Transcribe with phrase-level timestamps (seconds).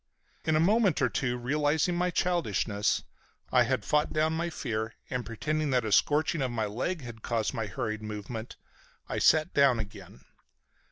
[0.45, 3.03] In a moment or two, realizing my childishness,
[3.51, 7.21] I had fought down my fear and, pretending that a scorching of my leg had
[7.21, 8.55] caused my hurried movement,
[9.07, 10.21] I sat down again.